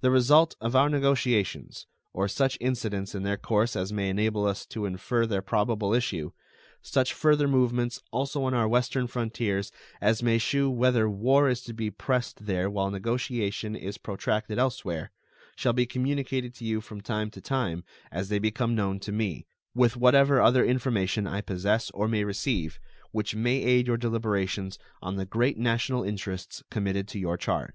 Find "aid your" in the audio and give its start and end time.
23.62-23.98